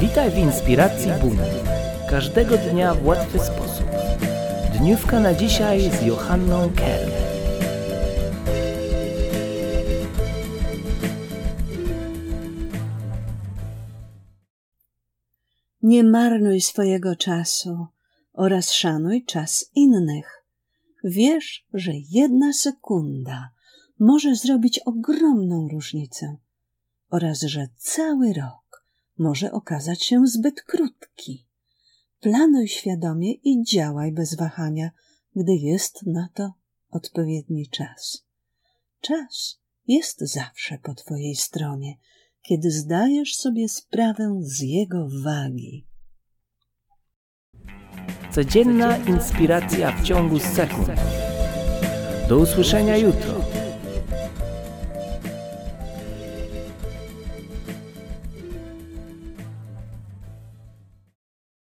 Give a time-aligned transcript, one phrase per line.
[0.00, 1.42] Witaj w inspiracji Buna.
[2.10, 3.86] Każdego dnia w łatwy sposób.
[4.78, 7.10] Dniówka na dzisiaj z Johanną Kerr.
[15.82, 17.86] Nie marnuj swojego czasu
[18.32, 20.44] oraz szanuj czas innych.
[21.04, 23.50] Wiesz, że jedna sekunda
[23.98, 26.36] może zrobić ogromną różnicę
[27.10, 28.65] oraz że cały rok
[29.18, 31.46] może okazać się zbyt krótki.
[32.20, 34.90] Planuj świadomie i działaj bez wahania,
[35.36, 36.52] gdy jest na to
[36.90, 38.26] odpowiedni czas.
[39.00, 41.98] Czas jest zawsze po Twojej stronie,
[42.42, 45.86] kiedy zdajesz sobie sprawę z jego wagi.
[48.32, 50.88] Codzienna inspiracja w ciągu sekund.
[52.28, 53.55] Do usłyszenia jutro.